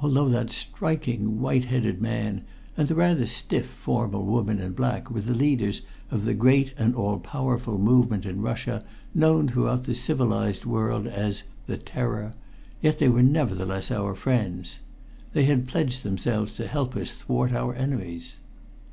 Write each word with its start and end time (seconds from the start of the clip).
Although 0.00 0.28
that 0.28 0.52
striking, 0.52 1.40
white 1.40 1.64
headed 1.64 2.00
man 2.00 2.44
and 2.76 2.86
the 2.86 2.94
rather 2.94 3.26
stiff, 3.26 3.66
formal 3.66 4.24
woman 4.24 4.60
in 4.60 4.70
black 4.70 5.10
were 5.10 5.20
the 5.20 5.34
leaders 5.34 5.82
of 6.12 6.24
the 6.26 6.34
great 6.34 6.72
and 6.78 6.94
all 6.94 7.18
powerful 7.18 7.76
movement 7.76 8.24
in 8.24 8.40
Russia 8.40 8.84
known 9.16 9.48
through 9.48 9.76
the 9.78 9.96
civilized 9.96 10.64
world 10.64 11.08
as 11.08 11.42
"The 11.66 11.76
Terror," 11.76 12.34
yet 12.80 13.00
they 13.00 13.08
were 13.08 13.20
nevertheless 13.20 13.90
our 13.90 14.14
friends. 14.14 14.78
They 15.32 15.46
had 15.46 15.66
pledged 15.66 16.04
themselves 16.04 16.54
to 16.54 16.68
help 16.68 16.94
us 16.94 17.10
thwart 17.10 17.50
our 17.52 17.74
enemies. 17.74 18.38